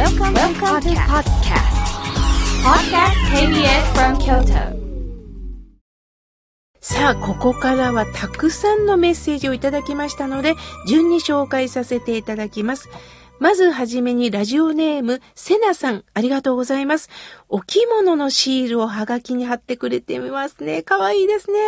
[0.00, 1.76] Welcome, Welcome to podcast.
[2.64, 4.74] Podcast KBS from Kyoto.
[6.80, 10.54] さあ、ここからはたくさんのメッセージをいただきましたので、
[10.86, 12.88] 順に紹介させていただきます。
[13.40, 17.10] まずはじめにラジオネーム、セナさん、ありがとうございます。
[17.50, 20.82] お着物のシールをはがきに貼ってくれてみますね。
[20.82, 21.58] かわいいですね。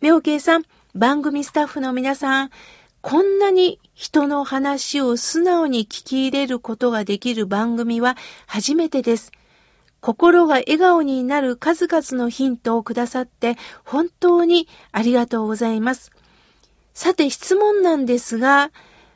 [0.00, 0.62] 妙慶さん、
[0.94, 2.50] 番組スタッフの皆さん、
[3.02, 8.16] こんなに人の話を素直に聞き入れることができる番組は
[8.46, 9.32] 初めてです。
[10.00, 16.10] 心が笑顔になる数々のヒントをくださって本当にありがとうございます。
[16.92, 18.70] さて質問なんですが、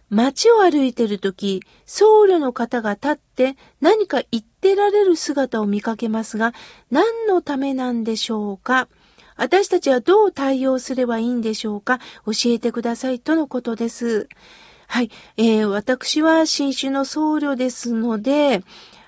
[0.08, 6.54] 街を歩いているとき、僧侶の方が立って何か言ってられる姿を見かけますが、
[6.90, 8.88] 何のためなんでしょうか？
[9.36, 11.98] 私たちはどう対応すればいいんでしょうか？
[12.26, 14.28] 教えてくださいとのことです。
[14.86, 15.10] はい。
[15.36, 18.62] えー、私は新種の僧侶ですので、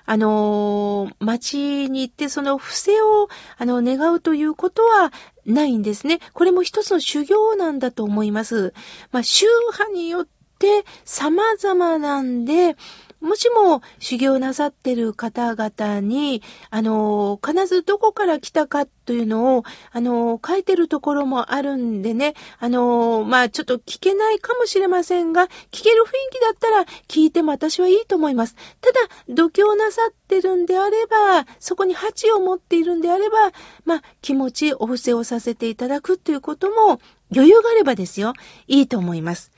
[0.05, 5.11] あのー、町に行ってその伏せを、あの、願うということは
[5.45, 6.19] ないんですね。
[6.33, 8.73] これも一つの修行なんだと思います。
[9.11, 10.27] まあ、宗派によっ
[10.59, 12.75] て様々なんで、
[13.19, 28.55] もしも修行なさってる方々に、あの、必ずどこから来たかというのを、あの、書いてるところもあるんでね、あの、まあ、ちょっと聞けないかもしれませんが、聞ける雰囲気だったら聞いても私はいいと思います。
[28.81, 33.37] ただ、度胸なさってるんであれば、そこに鉢を持っているんであれば、
[33.85, 37.01] まあ、気持ちお布施をさせていただくということも、
[37.33, 38.33] 余裕があればですよ、
[38.67, 39.51] いいと思います。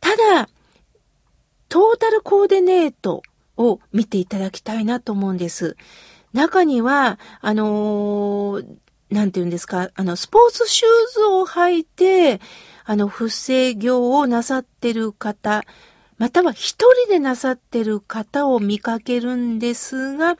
[0.00, 0.48] ただ、
[1.68, 3.22] トータルコーディネート
[3.56, 5.76] を見ていただきたいなと思うんです。
[6.32, 8.66] 中には、あのー、
[9.10, 12.40] なんて言うんですか、あの、スポーツシューズを履いて、
[12.84, 15.64] あの、不正業をなさってる方、
[16.18, 20.36] または一人でなさってる方を見かけるんですが、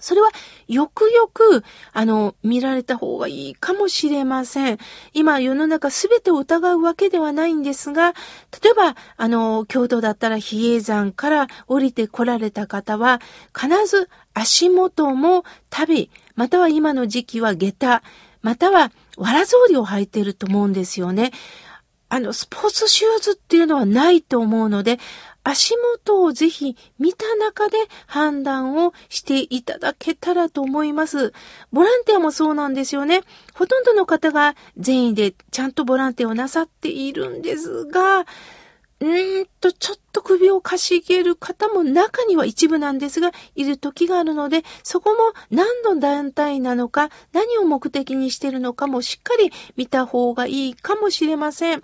[0.00, 0.30] それは
[0.66, 4.78] よくよく、あの、見られた方がいいかもしれません。
[5.12, 8.14] 今、世の中すべてを疑うわけではないんですが、
[8.62, 13.20] 例えば、あの、京都だったら比叡山から降りて来られた方は、
[13.54, 18.02] 必ず足元も旅、または今の時期は下駄、
[18.42, 21.32] またはわら草履を履いていると思うんですよね。
[22.08, 24.98] あの、スポーツシューズっていうのはないと思うので、
[25.42, 31.32] 足元をぜひ見た中で判断をしていただけたらと思います。
[31.72, 33.22] ボランティアもそうなんですよね。
[33.54, 45.16] ほとんどの方が善意でちゃんとボランティアをなさっているんですが、うーんと、ちょっと首をかしげる方も中には一部なんですが、いる時があるので、そこも
[45.50, 51.82] 何の団体なのか、何を目的にしているのかもしっかり見た方がいいかもしれません。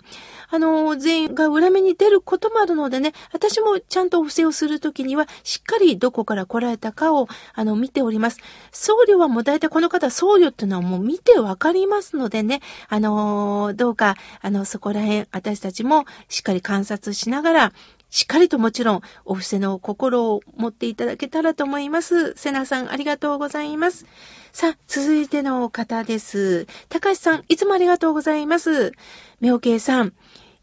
[0.49, 8.37] あの、全員が裏目に出ることもあるのでね、私もちゃんとお布施をするときには、しっかりどこから来られたかを、あの、見ております。
[8.71, 17.73] 僧侶はもう大体この方、僧侶っていうのはもう見てわかりますのでね、あの、どうか、あの、そこら辺、私たちもしっかり観察しながら、
[18.17, 22.33] しっかりともちろん、お布施の心を持っていただけたらと思います。
[22.35, 24.07] セナさん、ありがとうございます。
[24.51, 26.65] さあ、続いての方です。
[26.89, 28.93] 高橋さん、いつもありがとうございます。
[29.39, 30.13] 妙慶さん、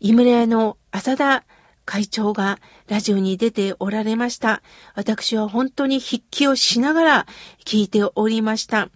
[0.01, 1.45] 井村屋の浅田
[1.85, 4.61] 会長がラジオに出ておられました。
[4.97, 7.27] 私は本当に筆記をしながら
[7.65, 8.89] 聞いておりました。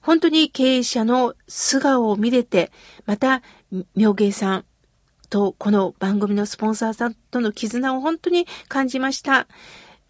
[0.00, 2.72] 本当に経営者の素顔を見れて、
[3.04, 3.42] また、
[3.94, 4.64] 妙芸さん
[5.28, 9.46] とこの番組のスポンサーさんとの絆を本当に感じました。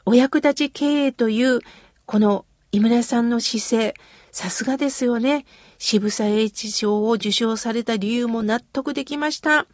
[0.07, 1.61] お役立ち経営という
[2.07, 3.95] この井村さんの姿勢、
[4.31, 5.47] さすがですよね。
[5.79, 9.67] 渋沢栄一賞を受賞された理由も納得できました。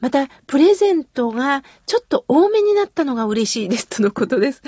[0.00, 4.62] また、プレゼントがちょっと多めになったのが嬉しいですとのことです。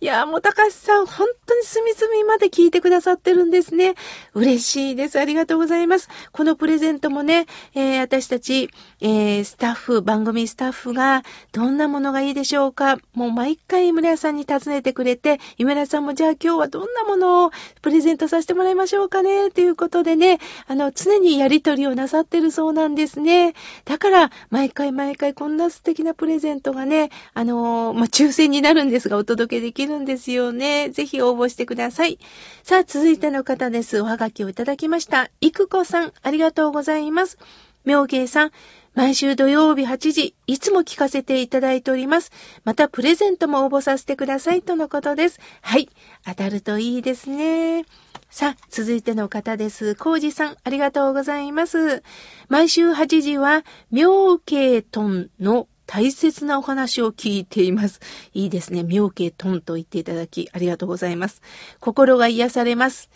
[0.00, 3.94] いやもう高橋さん、本当に隅々まで聞いてくださってるんですね。
[4.34, 5.18] 嬉しいです。
[5.18, 6.08] ありがとうございます。
[6.32, 8.68] このプレゼントもね、えー、私たち、
[9.00, 12.98] えー、スタッフ、番組スタッフがどんなものがいいでしょうか。
[13.14, 17.50] もう毎回井村屋さんに尋ねてくれて、井村さんもじゃあ今日はどんなものを
[17.80, 23.54] プレゼントさせてもらいましょうかね、ということでね、あの、常にやりとりをなさってるそうなんですね。
[23.86, 30.90] だから、毎回毎回こんな素敵なプレゼントがね、あのー、まあ、抽選になるんですが、お届けできるるんですよね。
[30.90, 32.18] ぜひ応募してください。
[32.62, 34.00] さあ、続いての方です。
[34.00, 35.30] おはがきをいただきました。
[35.40, 37.38] いくこさん、ありがとうございます。
[37.84, 38.50] 妙慶さん、
[38.94, 42.32] 毎週土曜日8時、いつも聞かせていただいております。
[42.64, 45.38] またプレゼントも応募させてくださいとのことです。
[45.60, 45.88] はい。
[46.24, 47.84] 当たるといいですね。
[48.30, 49.94] さあ、続いての方です。
[49.94, 52.02] コウジさん、ありがとうございます。
[52.48, 58.00] 毎週8時は、妙慶トンの大切なお話を聞いています。
[58.34, 58.82] いいですね。
[58.82, 61.42] 妙慶トンと言っていただき、ありがとうございます。
[61.80, 63.10] 心が癒されます。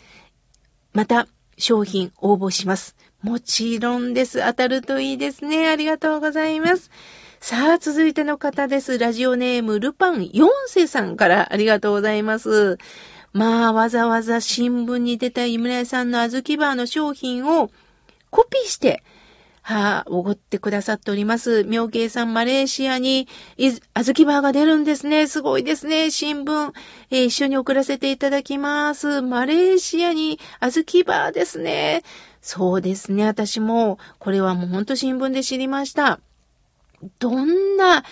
[0.93, 1.27] また、
[1.57, 2.95] 商品応募します。
[3.21, 4.43] もちろんです。
[4.45, 5.67] 当たるといいですね。
[5.67, 6.89] ありがとうございます。
[7.39, 8.97] さあ、続いての方です。
[8.97, 12.77] ラジオネーム、ルパン四世さんからありがとうございます。
[13.33, 17.71] まあ、わざわざ新聞に出た井村屋さんの小豆バーの商品を
[18.29, 19.03] コピーして、
[19.63, 21.63] はあ、おごってくださっております。
[21.65, 23.27] 妙慶さん、マレーシアに、
[23.93, 25.27] あずきバーが出るんですね。
[25.27, 26.09] すごいですね。
[26.09, 26.73] 新聞、
[27.11, 29.21] えー、一緒に送らせていただきます。
[29.21, 32.01] マレーシアに、あずきバーですね。
[32.41, 33.27] そうですね。
[33.27, 36.19] 私も、これはもうほんと新聞で知りました。
[37.19, 38.03] どんな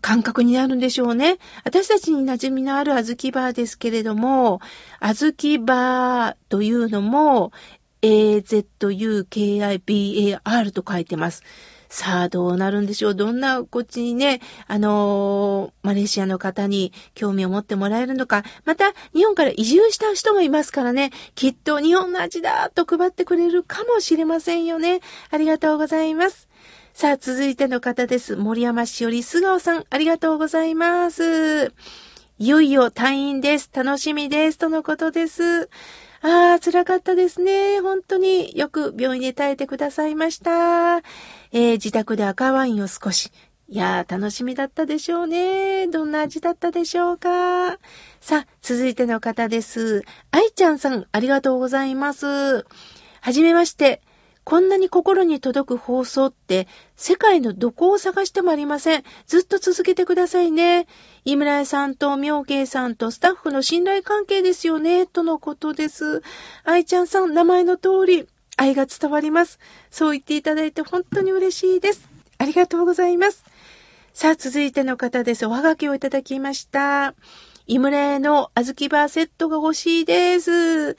[0.00, 1.36] 感覚になるんでしょうね。
[1.64, 4.60] 私たちに馴染みのあるあずきバーですけれども、
[4.98, 7.52] あずきバーというのも、
[8.02, 9.60] AZUKIBAR
[10.70, 11.42] と書いてます。
[11.92, 13.14] さあ、どうなるんでしょう？
[13.16, 18.44] どんなこっちにね、あのー、マレーシアの方に興味を持ってもらえるのか。
[18.64, 25.00] また、日本から移住した人もいますからね、きっと日本の味だと配ってくれるかもしれませんよね。
[25.30, 26.48] ありがとうございます。
[26.92, 28.36] さあ、続いての方です。
[28.36, 31.72] 森山しおり素顔さん、ありがとうございます。
[32.38, 33.68] いよいよ退院です。
[33.72, 34.58] 楽しみです。
[34.58, 35.68] とのことです。
[36.22, 37.80] ああ、辛かったですね。
[37.80, 40.98] 本当によく病院で耐えてくださいました。
[40.98, 43.32] えー、自宅で赤ワインを少し。
[43.68, 45.86] いやー、楽しみだったでしょうね。
[45.86, 47.78] どんな味だったでしょうか。
[48.20, 50.04] さあ、続いての方です。
[50.30, 52.26] 愛ちゃんさん、ありがとうございます。
[52.26, 54.02] はじめまして。
[54.44, 56.66] こんなに心に届く放送って
[56.96, 59.04] 世界のどこを探してもありません。
[59.26, 60.86] ずっと続けてくださいね。
[61.24, 66.22] 井村屋さんと妙慶さんとスタッフの信頼関係ですよね、とのことです。
[66.64, 68.26] 愛ちゃんさん、名前の通り、
[68.56, 69.58] 愛が伝わります。
[69.90, 72.08] そう言っていただいて本当に嬉しいです。
[72.38, 73.44] ありがとうございます。
[74.12, 75.46] さあ、続いての方です。
[75.46, 77.14] おはがきをいただきました。
[77.66, 80.96] 井村屋の小豆バーセットが欲しいです。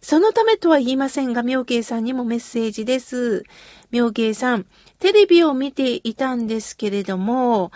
[0.00, 3.44] そのためとは言いませんが、妙慶さんにもメッセージです。
[3.90, 4.66] 妙慶さん、
[4.98, 7.70] テレビを見ていたんですけれども、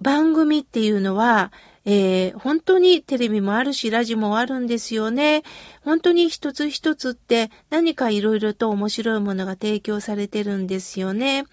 [0.00, 1.52] 番組っていうのは、
[1.84, 5.42] えー、本当にテレビもあるし、ラジオもあるんですよね。
[5.82, 11.44] 本当に一つ一つって何かいろいろと面白いものが提供されてるんですよね。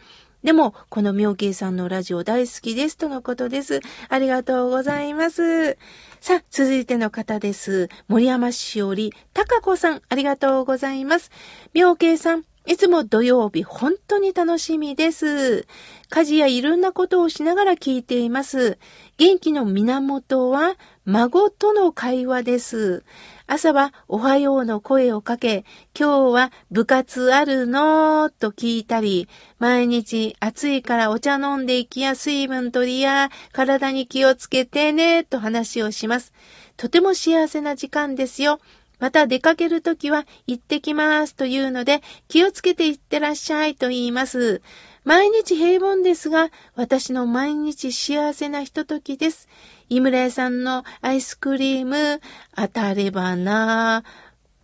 [0.44, 3.82] でも、この妙慶さんのラジオ大好きですとのことです。
[4.08, 5.78] ありがとうございます。
[6.22, 7.90] さあ、続いての方です。
[8.08, 11.30] 森山しおり、たかこさん、ありがとうございます。
[11.74, 15.66] 妙慶さん、いつも土曜日、本当に楽しみです。
[16.10, 18.78] 家事やいろんなことをしながら聞いています。
[19.18, 20.76] 元気の源は、
[21.10, 23.04] 孫との会話です。
[23.48, 25.66] 朝はおはようの声をかけ、
[26.00, 29.28] 今日は部活あるのと聞いたり、
[29.58, 36.32] 毎日暑いからお茶飲んでいきや水分取りや体に気をつけてねと話をします。
[36.78, 38.60] とても幸せな時間ですよ。
[39.00, 44.62] また出かけるときは行ってきますというので気をつけて行ってらっしゃいと言います。
[45.06, 49.48] 毎日平凡ですが、私の毎日幸せなひとときです。
[49.90, 52.22] 井村屋さんのアイスクリーム
[52.56, 54.04] 当たればな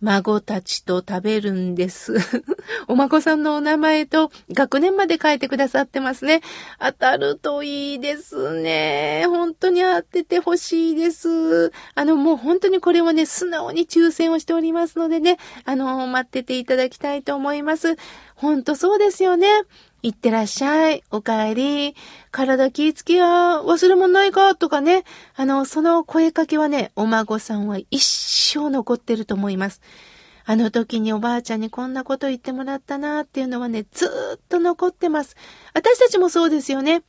[0.02, 2.14] 孫たちと食べるんです。
[2.86, 6.42] お孫さんのお名前と学年まで書いてくださってますね。
[6.78, 9.24] 当たるといいですね。
[9.26, 11.72] 本当に当ててほしいです。
[11.94, 17.96] あの、もう本当にこれはね、素直に抽選をしておりますのでね、あの、待ってていただきたいと思います。
[18.34, 19.48] 本当そうですよね。
[20.06, 21.96] いってらっしゃい、お帰り、
[22.30, 23.26] 体気ぃつけや、
[23.60, 24.54] 忘れ物ないか？
[24.54, 25.02] とかね、
[25.34, 29.80] あの、その声かけはね、お孫さんは一生残ってると思います。
[30.44, 35.34] あの時におばあちゃんにこんなこと言ってもらったなっていうのはね、ずっと残ってます。
[35.74, 37.02] 私たちもそうですよね。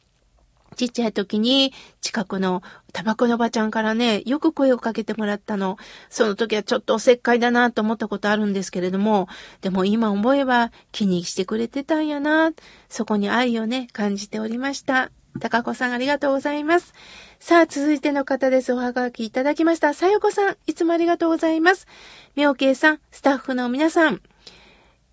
[0.78, 2.62] ちっちゃい時に近くの
[2.94, 5.78] タバコのおばちゃんからね、よく声をかけてもらったの。
[6.10, 9.28] その時はちょっとおせっかいだなと思ったことあるんですけれども、
[9.62, 12.52] でも今思えば気にしてくれてたんやな。
[12.90, 15.12] そこに愛をね、感じておりました。
[15.40, 16.94] 高子さんありがとうございます。
[17.40, 18.74] さあ、続いての方です。
[18.74, 19.94] おはがきいただきました。
[19.94, 21.88] さよこさん、いつもありがとうございます。
[22.36, 24.22] みょうけいさん、スタッフの皆さん、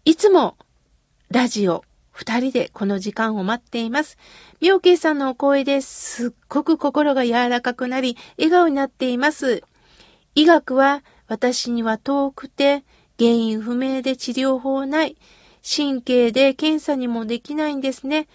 [0.04, 0.56] いつも
[1.30, 4.18] ラジオ、二人でこの時間を待っています。
[4.60, 9.64] 妙慶さんのお声ですっごく心が柔らかくなり、笑顔になっています。
[10.36, 12.84] 医学は私には遠くて、
[13.18, 15.16] 原因不明で治療法ない。
[15.68, 18.28] 神経で検査にもできないんですね。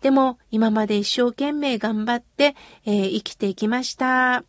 [0.00, 4.44] でも、今まで一生懸命頑張って、えー、生きていきました。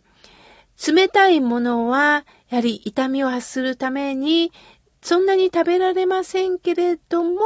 [0.87, 4.53] 冷たいものは、やはり痛みを発するために
[5.07, 7.39] そんなに食べられませんけれども、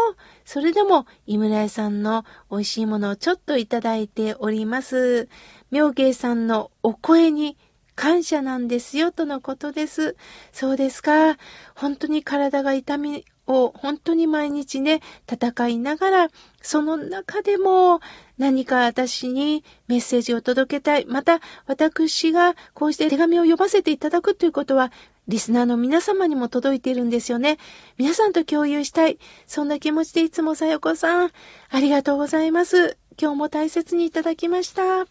[0.46, 5.30] それでも、井村屋さんの美味しいものをちょっといただいております。
[5.70, 7.60] 妙慶さんのお声に
[7.94, 10.16] 感謝なんですよ、とのことです。
[10.52, 11.38] そうですか。
[11.76, 15.02] 本当に体が痛みを本当に毎日ね、
[15.32, 16.28] 戦いながら、
[16.64, 18.00] その中でも
[18.40, 21.06] 何か私にメッセージを届けたい。
[21.06, 24.92] また、私がこうして手紙を読ませていただくということは、
[25.28, 27.58] リスナーの皆様にも届いているんですよね。
[27.98, 29.20] 皆さんと共有したい。
[29.48, 31.32] そんな気持ちでいつもさよこさん、
[31.70, 32.98] ありがとうございます。
[33.22, 35.06] 今日も大切にいただきました。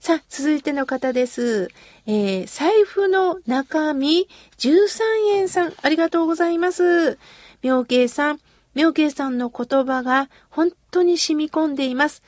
[0.00, 1.68] さあ、続いての方です。
[2.06, 4.26] えー、財布の中身
[4.58, 7.18] 13円さん、ありがとうございます。
[7.62, 8.40] 妙慶さん、
[8.74, 12.22] 妙慶さんの言葉が本当に染み込んでいます。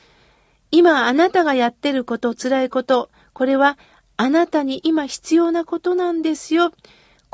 [0.71, 3.77] 今あなたがやってること、辛いこと、これは
[4.15, 6.71] あなたに今必要なことなんですよ。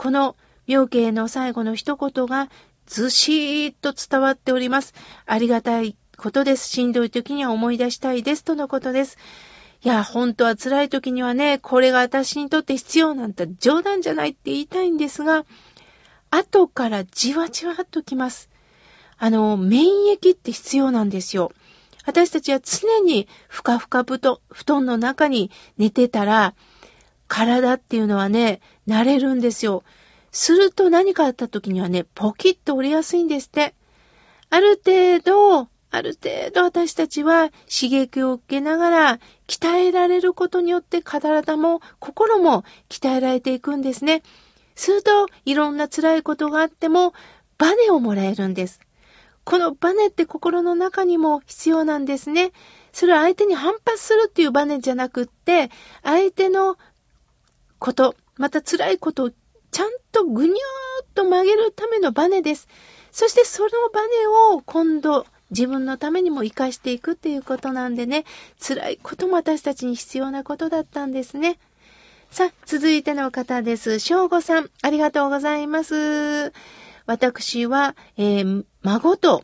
[0.01, 2.49] この妙慶の最後の一言が
[2.87, 4.95] ずしーっと伝わっております。
[5.27, 6.67] ありがたいことです。
[6.67, 8.43] しんどい時には思い出したいです。
[8.43, 9.19] とのことです。
[9.83, 15.45] いや、本当は辛い時にはね、これが私にとって必要なんて冗談じゃないって言いたいんですが、
[16.31, 18.49] 後からじわじわっときます。
[19.19, 21.51] あの、免疫って必要なんですよ。
[22.07, 26.55] 私たちは常にふかふか布団布団の中に寝てたら、
[27.31, 28.59] 体っていうのはね、
[28.89, 29.85] 慣れるんですよ。
[30.33, 33.73] すると何かあった時にはね、ポキッと折れやすいんですって。
[34.49, 44.23] ある程度、ある程度私たちは刺激を受けながら鍛えられることによって体も心も鍛えられていくんですね。
[44.75, 47.13] すると、いろんな辛いことがあっても、
[47.57, 48.81] バネをもらえるんです。
[49.45, 52.51] このバネって心の中にも必要なんですね。
[52.91, 55.71] それは相手に反発するっていうバネじゃなくって、
[56.03, 56.77] 相手の
[57.81, 59.31] こと、また辛いことを
[59.71, 62.69] ちゃんとぐにょーっと曲げるためのバネです。
[63.11, 68.23] そしてそのバネを今度自分のためにも活かしていくっていうことなんでね、
[68.59, 71.57] 辛いことも私たちに必要なことだったんですね。
[72.29, 73.97] さあ、続いての方です。
[73.99, 76.53] 翔吾さん、ありがとうございます。
[77.07, 79.43] 私は、えー、孫と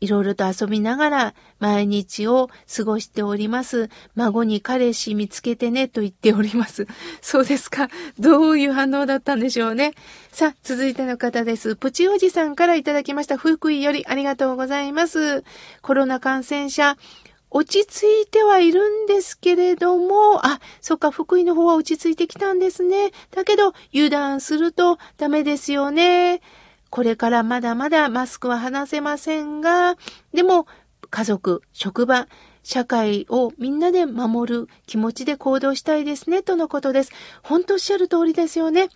[0.00, 3.88] いろいろと遊びながら毎日を過ごしております。
[4.14, 6.86] 孫に彼氏見つけてねと言っております。
[7.22, 7.88] そうですか。
[8.18, 9.92] どういう反応だったんでしょうね。
[10.30, 11.76] さあ、続いての方です。
[11.76, 13.38] プチおじさんからいただきました。
[13.38, 15.44] 福井よりありがとうございます。
[15.80, 16.96] コロナ感染者、
[17.50, 23.12] 落ち着いてはいるんですけれども、あ、そっか、福井の方は落ち着いてきたんですね。
[23.30, 26.42] だけど、油断するとダメですよね。
[26.96, 29.96] これからまだまだマスクは離せませんが、
[30.32, 30.66] でも、
[31.10, 32.26] 家族、職場、
[32.62, 37.12] 社会をみんなで守る気持ちで行動したいですね、とのことです。
[37.42, 38.88] 本当おっしゃる通りですよね。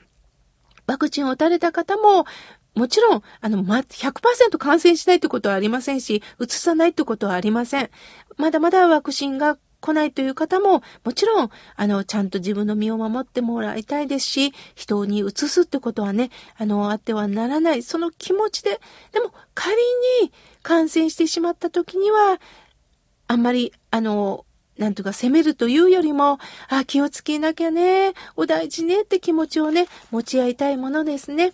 [0.87, 2.25] ワクチンを打たれた方も、
[2.75, 7.90] もちろん、あの、ま、100%感染しないってことはありませんし、移さないってことはありません。
[8.38, 18.80] まだまだワクチンが来ないという方も、もちろん、あの、ちゃんと自分の身を守ってもらいたいですし、人に移すってことはね、あの、あってはならない、その気持ちで、
[19.12, 19.76] でも、仮
[20.22, 20.32] に
[20.62, 22.40] 感染してしまった時には、
[23.26, 24.44] あんまり、あの、
[24.76, 31.52] なんとか責めるというよりも、あ、気をつけなきゃね、お大事ねって気持ちをね、持ち合いたいものですね。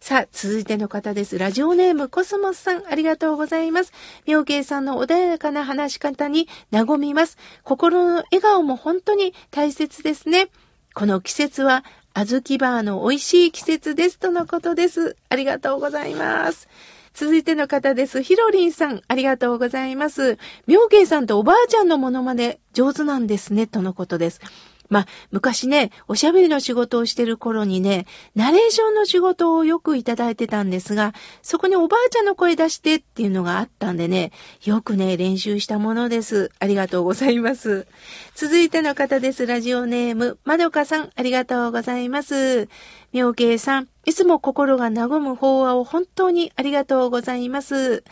[0.00, 1.38] さあ、続いての方です。
[1.38, 3.92] ラジオネームコスモスさん、ありがとうございます。
[4.26, 7.36] 妙慶さんの穏やかな話し方に和みます。
[7.64, 10.48] 心の笑顔も本当に大切ですね。
[10.94, 14.18] この季節は、あずきバーの美味しい季節です。
[14.18, 15.16] とのことです。
[15.28, 16.68] ありがとうございます。
[17.12, 18.22] 続いての方です。
[18.22, 20.38] ひろりんさん、ありがとうございます。
[20.66, 23.66] 妙慶さんとおばあちゃんのものまね上手なんですね。
[23.66, 24.40] とのことです。
[24.88, 34.32] まあ、昔ね、おしゃべりの仕事をしてる頃にね、ナレーションの仕事をよくいただいてたんですが、そこにおばあちゃんの声出してっていうのがあったんでね、
[34.64, 36.50] よくね、練習したものです。
[36.58, 37.86] ありがとうございます。
[38.34, 39.46] 続いての方です。
[39.46, 42.68] ラジオネーム、まどかさん、ありがとうございます。
[43.12, 48.04] 妙慶さん、いつも心が和む法話を本当にありがとうございます。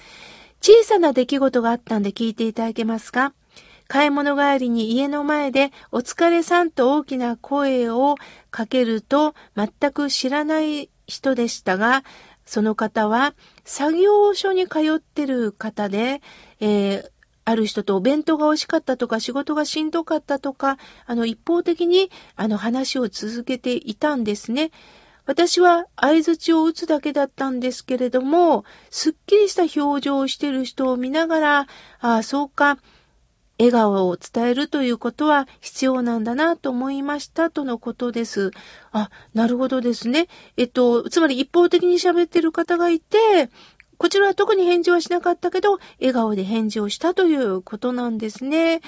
[0.60, 3.32] 小さな出来事があったんで聞いていただけますか？
[3.88, 8.16] 買い物帰りに家の前でお疲れさんと大きな声を
[8.50, 12.02] かけると全く知らない人でしたが、
[12.44, 16.20] その方は作業所に通ってる方で、
[16.60, 17.10] えー、
[17.44, 24.70] ある人とお弁当が美味しかったとか仕事がしんどかったとか、あの一方的にあの話を続けていたんですね。
[25.26, 31.66] 私は合図を打つだけだったんですけれども、すっきりした表情をしている人を見ながら、あ
[31.98, 32.78] あ、そうか、
[33.58, 38.50] 笑顔を伝えるということは必要なんだなと思いましたとのことです。
[38.92, 40.28] あ、なるほどですね。
[40.56, 43.50] えっと、つまり一方的に喋ってる方がいて、
[43.98, 48.80] こちらは特に返事はしなかったけど、笑顔で返事をしたということなんですね。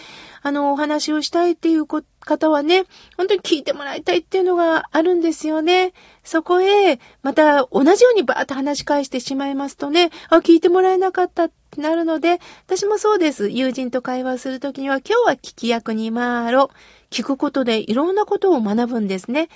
[0.42, 2.84] あの、お話をしたいっていう方はね、
[3.16, 5.92] 本当に聞いてもらいたいっていうのがあるんですよね。
[6.24, 13.48] そこへ、また同じようにバーッと話し返してしまいますとね、あ、聞いてもらえなかったってなるので、私もそうです。
[13.48, 16.76] 友人と会話するときには、今日は聞き役に回ろう。
[17.10, 19.48] 聞くことでいろんなことを学ぶんですね。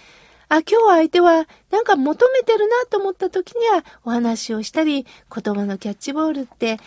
[0.49, 6.79] あ、今日は相手はなんか求めてるなと思った時にはお話をしたり、言葉のキャッチボールって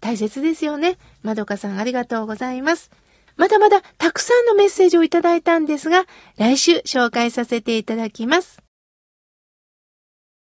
[0.00, 0.98] 大切ですよね。
[1.22, 2.90] まどかさんありがとうございます。
[3.36, 6.06] まだまだたくさんのメッセージをいただいたんですが、
[6.36, 8.63] 来週紹介させていただきます。